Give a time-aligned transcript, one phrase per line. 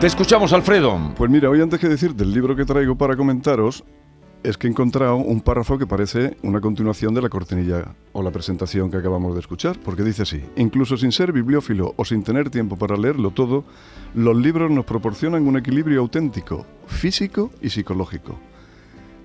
[0.00, 0.96] Te escuchamos, Alfredo.
[1.16, 3.82] Pues mira, hoy antes que decir del libro que traigo para comentaros,
[4.44, 8.30] es que he encontrado un párrafo que parece una continuación de la cortinilla o la
[8.30, 12.48] presentación que acabamos de escuchar, porque dice así, incluso sin ser bibliófilo o sin tener
[12.48, 13.64] tiempo para leerlo todo,
[14.14, 18.38] los libros nos proporcionan un equilibrio auténtico, físico y psicológico.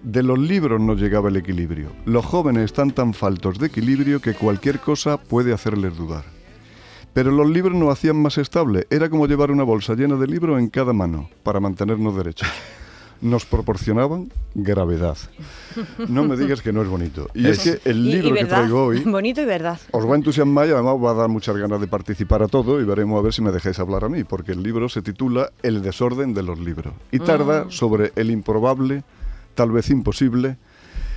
[0.02, 1.90] De los libros nos llegaba el equilibrio.
[2.06, 6.33] Los jóvenes están tan faltos de equilibrio que cualquier cosa puede hacerles dudar.
[7.14, 8.88] Pero los libros nos hacían más estable.
[8.90, 12.48] Era como llevar una bolsa llena de libros en cada mano para mantenernos derechos.
[13.22, 15.18] Nos proporcionaban gravedad.
[16.10, 17.30] No me digas que no es bonito.
[17.34, 18.58] Y es, que el libro que verdad.
[18.58, 19.80] traigo hoy Bonito y verdad.
[19.92, 22.48] os va a entusiasmar y además os va a dar muchas ganas de participar a
[22.50, 25.02] todo y veremos a ver si me dejáis hablar a mí, porque el libro se
[25.02, 29.04] titula El desorden de los libros y tarda sobre el improbable,
[29.56, 30.58] tal vez imposible,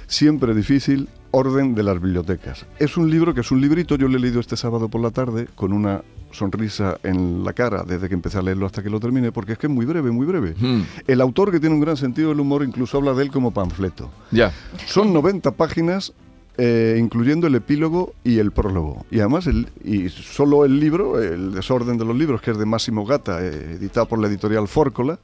[0.06, 2.64] siempre difícil orden de las bibliotecas.
[2.78, 5.10] Es un libro que es un librito, yo lo he leído este sábado por la
[5.10, 8.98] tarde con una sonrisa en la cara desde que empecé a leerlo hasta que lo
[9.00, 10.54] termine, porque es que es muy breve, muy breve.
[10.58, 10.82] Hmm.
[11.06, 14.10] El autor, que tiene un gran sentido del humor, incluso habla de él como panfleto.
[14.30, 14.50] Ya.
[14.86, 16.14] Son 90 páginas,
[16.56, 19.04] eh, incluyendo el epílogo y el prólogo.
[19.10, 22.64] Y además, el, y solo el libro, El desorden de los libros, que es de
[22.64, 25.18] Máximo Gata, eh, editado por la editorial Fórcola,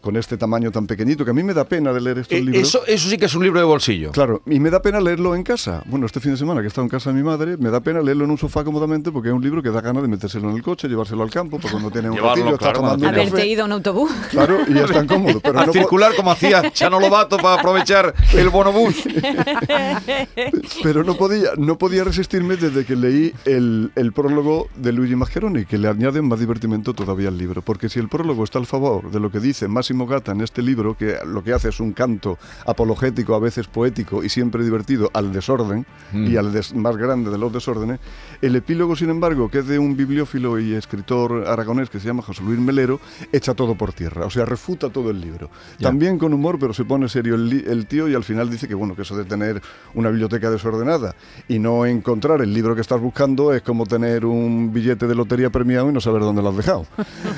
[0.00, 2.42] con este tamaño tan pequeñito, que a mí me da pena de leer estos Eh,
[2.42, 2.62] libros.
[2.62, 4.12] Eso, eso sí que es un libro de bolsillo.
[4.12, 5.82] Claro, y me da pena leerlo en casa.
[5.86, 7.80] Bueno, este fin de semana que he estado en casa de mi madre, me da
[7.80, 10.50] pena leerlo en un sofá cómodamente porque es un libro que da ganas de metérselo
[10.50, 12.94] en el coche, llevárselo al campo, porque cuando tiene un Llevarlo, ratillo, está claro, tomando
[12.94, 13.46] un cuando Haberte café.
[13.48, 14.10] ido a un autobús.
[14.30, 15.40] Claro, y ya es tan cómodo.
[15.40, 18.94] Pero a no circular como hacía Chano Lobato para aprovechar el bonobús.
[20.82, 25.64] Pero no podía, no podía resistirme desde que leí el, el prólogo de Luigi Mascheroni,
[25.64, 27.62] que le añade más divertimento todavía al libro.
[27.62, 30.62] Porque si el prólogo está al favor de lo que dice Máximo Gata en este
[30.62, 35.10] libro, que lo que hace es un canto apologético, a veces poético y siempre divertido
[35.14, 37.98] al desorden y al des- más grande de los desórdenes,
[38.40, 42.22] el epílogo, sin embargo, que es de un bibliófilo y escritor aragonés que se llama
[42.22, 43.00] José Luis Melero,
[43.32, 45.50] echa todo por tierra, o sea, refuta todo el libro.
[45.80, 48.74] También con humor, pero se pone serio el, el tío y al final dice que,
[48.74, 49.60] bueno, que eso de tener
[49.94, 51.16] una biblioteca desordenada
[51.48, 55.50] y no encontrar el libro que estás buscando es como tener un billete de lotería
[55.50, 56.86] premiado y no saber dónde lo has dejado.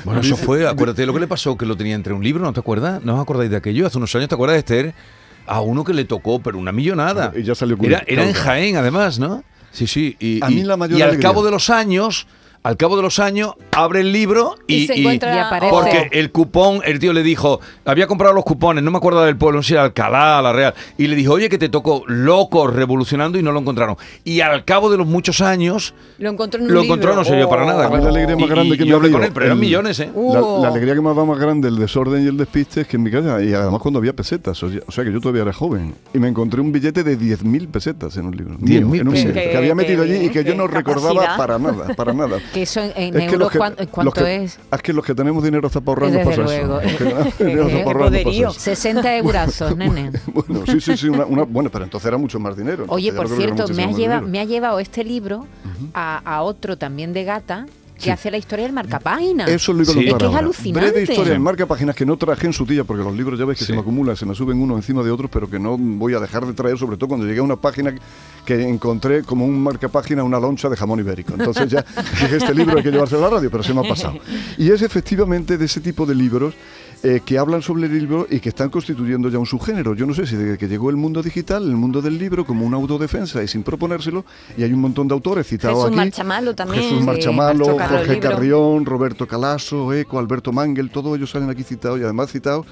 [0.05, 2.53] Bueno, eso fue, acuérdate lo que le pasó, que lo tenía entre un libro, ¿no
[2.53, 3.03] te acuerdas?
[3.03, 3.87] ¿No os acordáis de aquello?
[3.87, 4.93] Hace unos años, ¿te acuerdas de Esther?
[5.45, 7.33] A uno que le tocó, pero una millonada.
[7.35, 8.33] Y ya salió Era, era en.
[8.33, 9.43] Jaén, además, ¿no?
[9.71, 10.15] Sí, sí.
[10.19, 12.27] Y, A mí la mayor y al cabo de los años,
[12.63, 15.71] al cabo de los años, abre el libro y, Y se y- encuentra- Y aparece.
[15.73, 19.35] porque el cupón, el tío le dijo, había comprado los cupones, no me acuerdo del
[19.37, 22.03] pueblo, no sé si era Alcalá, La Real, y le dijo, oye, que te tocó
[22.07, 23.97] loco revolucionando y no lo encontraron.
[24.23, 26.95] Y al cabo de los muchos años, Lo encontró en un lo libro.
[26.95, 27.67] encontró, no sirvió para Oh.
[27.67, 27.85] nada.
[27.85, 28.03] A mí claro.
[28.05, 29.45] la alegría más Y- grande y que me yo ha hablé con dado él, pero
[29.47, 30.05] eran el- millones, ¿eh?
[30.13, 30.61] La, Uh.
[30.61, 32.95] la alegría que me ha dado más grande el desorden y el despiste es que
[32.97, 35.41] en mi casa, y además cuando había pesetas, o sea, o sea que yo todavía
[35.41, 38.55] era joven, y me encontré un billete de 10.000 pesetas en un libro.
[38.59, 39.33] 10.000 mío, en un pesetas.
[39.43, 41.37] Qué- que había qué metido allí y bien, que yo qué no recordaba capacidad.
[41.37, 42.37] para nada, para nada.
[42.53, 44.59] Que eso en, en Es que euros, los que- ¿cuán- los ¿cuánto que- es?
[44.71, 46.79] Es que los que tenemos dinero hasta para ahorrar Desde luego.
[46.79, 46.91] eso.
[46.91, 48.49] Los que tenemos dinero hasta Qué para ahorrar no pasa poderío.
[48.49, 48.59] eso.
[48.59, 50.11] 60 eurazos, nene.
[50.33, 51.09] Bueno, sí, sí, sí.
[51.09, 52.85] Una, una- bueno, pero entonces era mucho más dinero.
[52.87, 55.47] Oye, por cierto, me muchísimo ha, más lleva- me ha llevado este libro
[55.93, 57.65] a, a otro también de gata
[57.95, 58.09] que Sí.
[58.09, 59.45] hace la historia del marcapágina.
[59.45, 60.09] Eso lo iba a Sí.
[60.09, 60.91] contar Es que es alucinante.
[60.91, 63.45] Breve historia en marca páginas que no traje en su día, porque los libros ya
[63.45, 63.67] ves que Sí.
[63.71, 66.19] se me acumulan, se me suben uno encima de otros, pero que no voy a
[66.19, 67.95] dejar de traer, sobre todo cuando llegué a una página
[68.45, 71.33] que encontré como un marca página una loncha de jamón ibérico.
[71.33, 71.85] Entonces ya
[72.21, 74.19] dije, este libro hay que llevárselo a la radio, pero se me ha pasado.
[74.57, 76.53] Y es efectivamente de ese tipo de libros
[77.03, 79.93] eh, que hablan sobre el libro y que están constituyendo ya un subgénero.
[79.93, 82.65] Yo no sé si desde que llegó el mundo digital, el mundo del libro, como
[82.65, 84.23] una autodefensa y sin proponérselo,
[84.57, 85.95] y hay un montón de autores citados Jesús aquí.
[85.97, 86.81] Marchamalo también.
[86.81, 88.19] Jesús Marchamalo, Jorge.
[88.19, 92.65] Carrión, Roberto Calaso, Eco, Alberto Mangel, todos ellos salen aquí citados y además citados,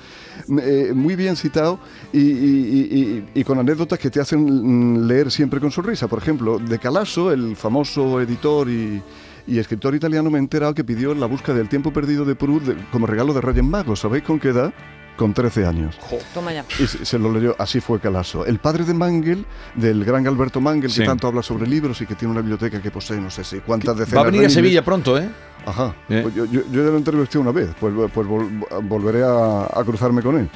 [0.62, 1.80] eh, muy bien citados
[2.14, 3.00] y, y- y-
[3.36, 6.08] y- y con anécdotas que te hacen mm, leer siempre con sonrisa.
[6.08, 9.02] Por ejemplo, de Calaso, el famoso editor y,
[9.48, 12.68] y escritor italiano, me he enterado que pidió la búsqueda del tiempo perdido de Proust
[12.68, 14.00] de- como regalo de Reyes Magos.
[14.00, 14.74] ¿Sabéis con qué edad?
[15.18, 16.00] Con 13 años.
[16.34, 16.66] Toma ya.
[16.80, 18.46] Y se, se lo leyó, así fue Calaso.
[18.46, 19.46] El padre de Mangel,
[19.76, 21.02] del gran Alberto Mangel, Sí.
[21.02, 23.60] que tanto habla sobre libros y que tiene una biblioteca que posee no sé si
[23.60, 24.50] cuántas decenas Va a venir a.
[24.50, 25.30] Sevilla pronto, ¿eh?
[25.66, 25.94] Ajá.
[26.10, 26.22] ¿Eh?
[26.24, 29.84] Pues yo, yo- yo ya lo entrevisté una vez, pues, pues vol- volveré a, a
[29.86, 30.50] cruzarme con él.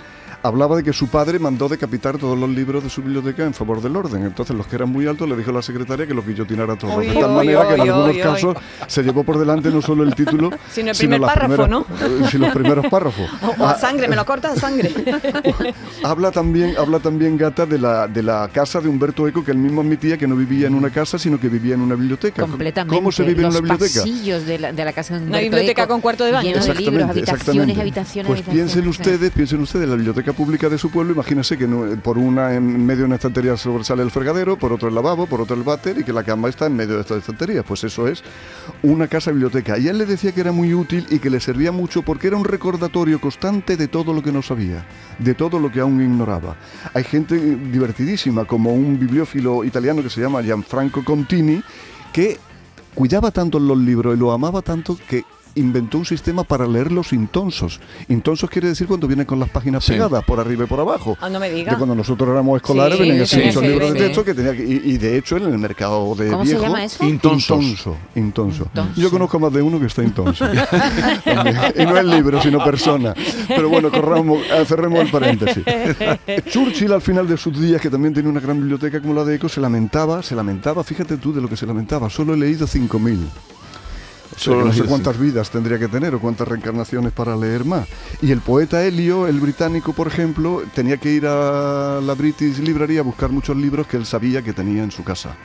[0.48, 3.82] Hablaba de que su padre mandó decapitar todos los libros de su biblioteca en favor
[3.82, 4.24] del orden.
[4.26, 7.00] Entonces los que eran muy altos le dijo a la secretaria que los guillotinara todos.
[7.00, 8.58] De tal manera que en algunos casos
[8.88, 12.28] se llevó por delante no solo el título, Sino el primer las párrafo, primeras- eh,
[12.32, 13.30] sino los primeros párrafos.
[13.58, 14.92] O a Ah, sangre, me lo cortas a sangre.
[16.04, 19.58] Habla también, habla también Gata de la, de la casa de Humberto Eco, que él
[19.58, 22.44] mismo admitía que no vivía en una casa, sino que vivía en una biblioteca.
[22.44, 22.96] Completamente.
[22.96, 24.00] ¿Cómo se vive Los en una biblioteca?
[24.02, 26.50] pasillos de la, de la casa de Una biblioteca Eco, con cuarto de baño.
[26.52, 27.82] Lleno de libros, habitaciones, exactamente.
[27.82, 31.86] habitaciones, Pues piensen ustedes, piensen ustedes, la biblioteca pública de su pueblo, imagínense que no-
[32.02, 35.42] por una en medio de una estantería sobresale el fregadero, por otro el lavabo, por
[35.42, 37.66] otro el váter y que la cama está en medio de estas estanterías.
[37.68, 38.24] Pues eso es
[38.84, 39.78] una casa biblioteca.
[39.78, 42.38] Y él le decía que era muy útil y que le servía mucho porque era
[42.38, 44.86] un recordatorio constante de todo lo que no sabía,
[45.20, 46.56] de todo lo que aún ignoraba.
[46.94, 51.62] Hay gente divertidísima, como un bibliófilo italiano que se llama Gianfranco Contini,
[52.14, 52.38] que
[52.94, 55.24] cuidaba tanto los libros y lo amaba tanto que
[55.56, 57.80] inventó un sistema para leerlos intonsos.
[58.10, 59.94] Intonsos quiere decir cuando vienen con las páginas Sí.
[59.94, 61.18] pegadas por arriba y por abajo.
[61.22, 61.72] Ah, no me diga.
[61.72, 64.06] De cuando nosotros éramos escolares Sí, venían sí, esos sí, libros de sí.
[64.06, 66.64] texto que tenía que, y, y de hecho en el mercado de ¿Cómo se viejo
[66.64, 67.06] llama eso?
[67.06, 67.62] Intonsos.
[67.64, 68.64] Intonso, intonso.
[68.66, 69.02] Intonso.
[69.02, 70.46] Yo conozco más de uno que está intonso.
[71.76, 73.14] Y no es libro, sino persona.
[73.48, 75.64] Pero bueno, corramos, cerremos el paréntesis.
[76.52, 79.36] Churchill al final de sus días, que también tenía una gran biblioteca como la de
[79.36, 82.68] Eco, se lamentaba, se lamentaba, fíjate tú de lo que se lamentaba, solo he leído
[82.68, 83.18] 5.000.
[84.36, 87.88] O sea, no sé cuántas vidas tendría que tener o cuántas reencarnaciones para leer más.
[88.22, 92.98] Y el poeta Helio, el británico, por ejemplo, tenía que ir a la British Library
[92.98, 95.36] a buscar muchos libros que él sabía que tenía en su casa.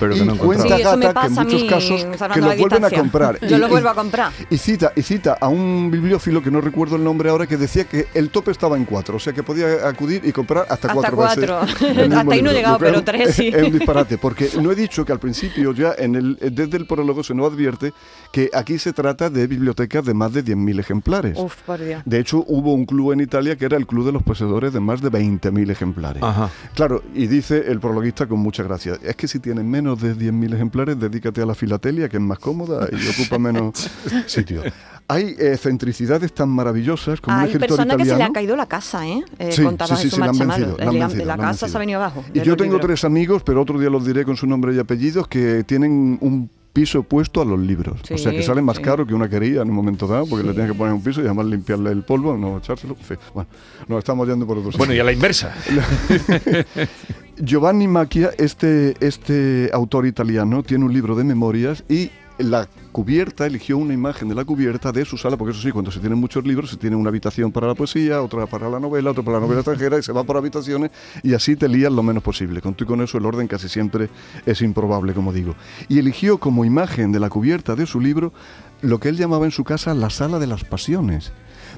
[0.00, 2.04] Pero que y no cuenta Sí, eso me Gata que en muchos mí, casos
[2.34, 3.38] que los vuelven a comprar.
[3.46, 4.32] Yo Y- los y- vuelvo a comprar.
[4.50, 7.84] y cita, y cita a un bibliófilo que no recuerdo el nombre ahora que decía
[7.84, 10.94] que el tope estaba en cuatro, o sea que podía acudir y comprar hasta, Hasta
[10.94, 11.60] cuatro cuatro.
[11.60, 12.12] veces.
[12.16, 13.48] Hasta ahí no he llegado, lo pero un- tres sí.
[13.48, 16.86] Es un disparate, porque no he dicho que al principio ya en el, desde el
[16.86, 17.92] prólogo se nos advierte
[18.32, 21.36] que aquí se trata de bibliotecas de más de 10.000 ejemplares.
[21.38, 22.02] Uf, por Dios.
[22.04, 24.80] De hecho, hubo un club en Italia que era el club de los poseedores de
[24.80, 26.22] más de 20.000 ejemplares.
[26.22, 26.48] Ajá.
[26.74, 30.54] Claro, y dice el prologuista con mucha gracia, es que si tienes menos de 10.000
[30.54, 33.90] ejemplares, dedícate a la filatelia, que es más cómoda y ocupa menos
[34.26, 34.62] sitio.
[35.08, 38.30] Hay eh, centricidades tan maravillosas como un Hay escritor personas que se le italiano.
[38.30, 39.24] ha caído la casa, ¿eh?
[39.40, 41.40] Eh, Sí, contaba sí, sí, la han vencido, la han La- vencido, la la han
[41.52, 42.24] casa se ha venido abajo.
[42.32, 42.86] Y yo tengo libros.
[42.86, 46.48] tres amigos, pero otro día los diré con su nombre y apellidos, que tienen un
[46.72, 47.98] piso puesto a los libros.
[48.08, 48.82] o sea, que Sí, salen más sí.
[48.84, 51.20] caro que una quería en un momento dado, porque le tienes que poner un piso
[51.20, 52.94] y además limpiarle el polvo, no echárselo.
[53.34, 53.48] Bueno,
[53.88, 55.02] nos estamos yendo por otro Bueno, y sitio.
[55.02, 55.52] a la inversa.
[57.42, 63.78] Giovanni Macchia, este, este autor italiano, tiene un libro de memorias y la cubierta, eligió
[63.78, 66.44] una imagen de la cubierta de su sala, porque eso sí, cuando se tienen muchos
[66.44, 69.46] libros, se tiene una habitación para la poesía, otra para la novela, otra para la
[69.46, 70.90] novela extranjera, y se va por habitaciones,
[71.22, 72.60] y así te lías lo menos posible.
[72.60, 74.10] Con tú y con eso el orden casi siempre
[74.44, 75.54] es improbable, como digo.
[75.88, 78.34] Y eligió como imagen de la cubierta de su libro
[78.82, 81.32] lo que él llamaba en su casa la sala de las pasiones,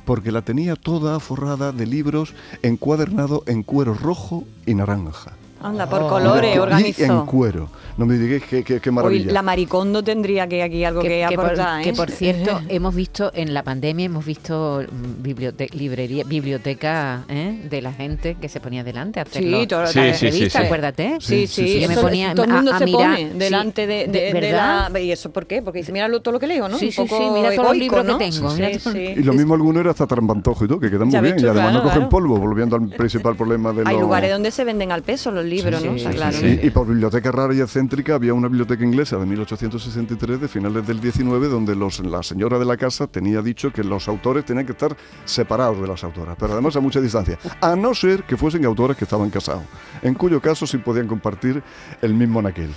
[0.05, 5.35] porque la tenía toda forrada de libros encuadernado en cuero rojo y naranja.
[5.63, 6.09] Anda, por Oh.
[6.09, 7.05] colores, Y organizó.
[7.21, 7.69] en cuero.
[7.97, 9.31] No me digáis qué, qué, maravilla.
[9.33, 11.85] la maricondo tendría que aquí algo que, que, por, aportar, ¿eh?
[11.85, 17.61] que por cierto, hemos visto en la pandemia, hemos visto mm, bibliote- librería, biblioteca ¿eh?
[17.69, 20.59] de la gente que se ponía delante a hacer Sí, Sí, la sí, sí, revista,
[20.61, 20.65] sí.
[20.65, 21.17] acuérdate.
[21.21, 23.17] Sí, sí, Sí, sí, Yo me eso- ponía todo el a- mundo a se mirar,
[23.17, 24.91] pone delante de, de- la...
[25.01, 25.61] ¿Y eso por qué?
[25.63, 26.79] Porque dice, mira lo- todo lo que leo, ¿no?
[26.79, 29.01] Sí, Un sí, sí, mira todos los libros que tengo, Sí, mira sí, todo- sí.
[29.17, 31.37] Y lo mismo alguno era hasta trampantojo y todo, que quedan muy bien.
[31.39, 34.65] y además no cogen polvo, volviendo al principal problema de Hay los- lugares donde se
[34.65, 35.79] venden al peso los libros, ¿no?
[35.79, 36.37] sí, Está sí, claro.
[36.39, 40.87] Sí, y por biblioteca rara y excéntrica había una biblioteca inglesa de 1863, de finales
[40.87, 44.67] del 19, donde los, la señora de la casa tenía dicho que los autores tenían
[44.67, 48.37] que estar separados de las autoras, pero además a mucha distancia, a no ser que
[48.37, 49.65] fuesen autores que estaban casados,
[50.03, 51.63] en cuyo caso sí podían compartir
[52.01, 52.71] el mismo naquel.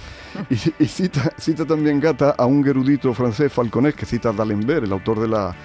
[0.49, 4.85] Y, y cita, cita también Gata a un erudito francés, Falconet, que cita a D'Alembert,
[4.85, 5.55] el autor de la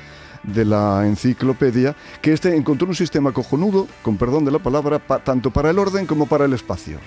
[0.42, 5.18] de la enciclopedia, que este encontró un sistema cojonudo, con perdón de la palabra, pa-
[5.18, 6.98] tanto para el orden como para el espacio.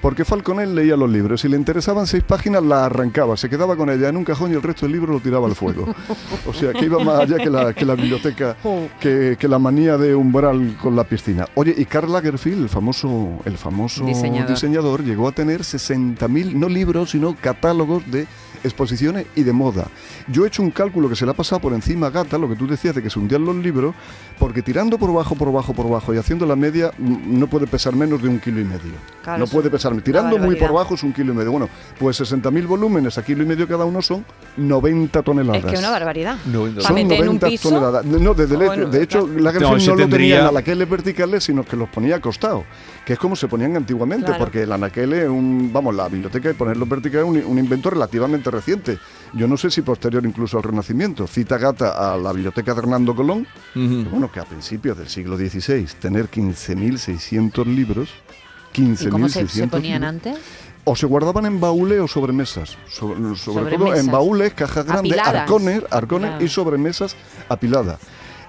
[0.00, 3.88] Porque Falconet leía los libros, si le interesaban seis páginas la arrancaba, se quedaba con
[3.88, 5.86] ella en un cajón y el resto del libro lo tiraba al fuego.
[6.46, 8.56] O sea, que iba más allá que la, que la biblioteca,
[9.00, 11.46] que, que la manía de umbral con la piscina.
[11.54, 14.50] Oye, y Karl Lagerfeld, el famoso, el famoso Diseñador.
[14.50, 18.26] diseñador, llegó a tener 60.000, no libros, sino catálogos de
[18.64, 19.86] exposiciones y de moda.
[20.28, 22.48] Yo he hecho un cálculo que se le ha pasado por encima a Gata, lo
[22.48, 23.94] que tú decías de que se hundían los libros,
[24.38, 27.66] porque tirando por bajo, por bajo, por bajo y haciendo la media, mm, no puede
[27.66, 28.92] pesar menos de un kilo y medio.
[29.22, 31.50] Claro, no puede es pesar, tirando muy por bajo es un kilo y medio.
[31.52, 34.24] Bueno, pues 60.000 volúmenes a kilo y medio cada uno son
[34.56, 35.60] 90 toneladas.
[35.64, 36.36] Es que es una barbaridad.
[36.46, 37.68] No, Son meter en un 90 piso.
[37.68, 38.04] toneladas.
[38.04, 39.40] No, desde el- Ah, bueno, de hecho, claro.
[39.40, 42.64] Lagerfeld No, lo tendría- tenía en anaqueles verticales, sino que los ponía acostados,
[43.04, 44.38] que es como se ponían antiguamente, Claro.
[44.44, 47.90] porque el anaquel es un, vamos, la biblioteca y ponerlos verticales es un, un invento
[47.90, 48.98] relativamente reciente.
[49.32, 51.26] Yo no sé si posterior incluso al Renacimiento.
[51.26, 53.46] Cita Gata a la biblioteca de Hernando Colón.
[53.74, 54.04] Ujú.
[54.10, 58.10] Bueno, que a principios del siglo XVI tener 15.600 libros.
[58.74, 60.38] 15.600 ¿Y cómo se, se ponían libros, antes?
[60.84, 62.76] o se guardaban en baúles o sobremesas.
[62.88, 65.42] So- sobre Sobre todo en baúles, cajas grandes, Apiladas.
[65.42, 66.44] arcones, arcones Claro.
[66.44, 67.16] y sobremesas
[67.48, 67.98] apiladas.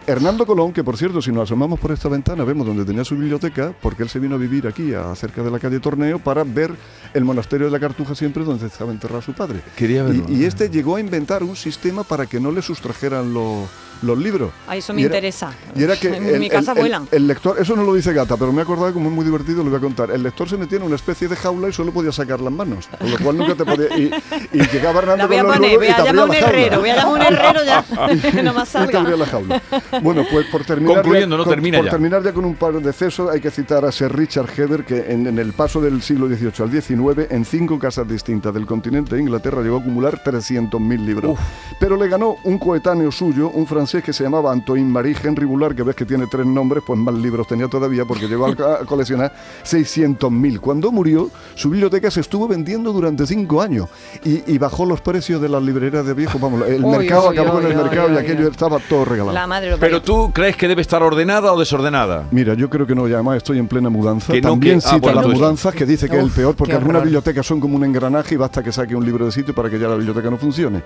[0.07, 3.15] Hernando Colón, que por cierto, si nos asomamos por esta ventana, vemos donde tenía su
[3.15, 6.43] biblioteca, porque él se vino a vivir aquí, a- cerca de la calle Torneo, para
[6.43, 6.72] ver
[7.13, 9.62] el monasterio de la Cartuja siempre donde estaba enterrado su padre.
[9.75, 10.25] Quería verlo.
[10.27, 13.67] Y, y este llegó a inventar un sistema para que no le sustrajeran los,
[14.01, 14.51] los libros.
[14.67, 15.51] A eso Y me era- interesa.
[15.75, 17.07] Y era que en el, mi casa el- el- vuelan.
[17.12, 19.63] el lector, eso no lo dice Gata, pero me he acordado como es muy divertido,
[19.63, 20.12] lo voy a contar.
[20.12, 22.88] El lector se metía en una especie de jaula y solo podía sacar las manos,
[23.00, 23.98] con lo cual nunca te podía.
[23.98, 24.12] Y,
[24.53, 26.24] y llegaba Hernando La voy a con los poner, nudos voy y a llamar a
[26.25, 26.50] un jaula.
[26.50, 27.86] herrero, voy a llamar a un herrero ya,
[28.31, 29.17] que no más Y te abría salga.
[29.17, 29.62] la jaula.
[30.02, 30.96] Bueno, pues por terminar.
[31.02, 31.92] Concluyendo, no con- termina por ya.
[31.92, 35.12] terminar ya con un par de cesos, hay que citar a Sir Richard Heather, que
[35.12, 39.16] en, en el paso del siglo XVIII al XIX, en cinco casas distintas del continente
[39.16, 41.38] de Inglaterra, llegó a acumular 300.000 libros.
[41.80, 45.76] Pero le ganó un coetáneo suyo, un francés que se llamaba Antoine Marie Henry Boulard,
[45.76, 48.50] que ves que tiene tres nombres, pues más libros tenía todavía, porque llegó a,
[48.82, 49.34] a coleccionar
[49.64, 50.60] 600.000.
[50.60, 53.90] Cuando murió, su biblioteca se estuvo vendiendo durante cinco años
[54.24, 56.40] y, y bajó los precios de las librerías de viejos.
[56.40, 58.52] Vamos, el Uy, mercado uy, acabó en uy, el uy, mercado y uy, aquello uy.
[58.52, 59.34] estaba todo regalado.
[59.34, 62.25] La madre lo Pero tú crees que debe estar ordenada o desordenada.
[62.32, 64.32] Mira, yo creo que no, y además estoy en plena mudanza.
[64.34, 66.36] Que no, También que- ah, cita bueno, las mudanzas, que dice que es el Uf,
[66.36, 67.08] peor, porque qué algunas horror.
[67.08, 69.78] bibliotecas son como un engranaje y basta que saque un libro de sitio para que
[69.78, 70.82] ya la biblioteca no funcione.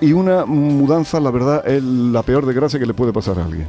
[0.00, 3.68] Y una mudanza, la verdad, es la peor desgracia que le puede pasar a alguien.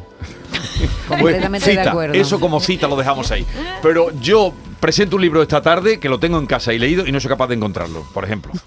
[1.07, 2.13] Completamente de Cita, acuerdo.
[2.15, 3.45] Eso como cita lo dejamos ahí.
[3.81, 7.11] Pero yo presento un libro esta tarde que lo tengo en casa y leído y
[7.11, 8.51] no soy capaz de encontrarlo, por ejemplo.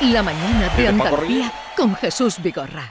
[0.00, 2.90] La mañana de Desde Paco Andalucía con Jesús Vigorra.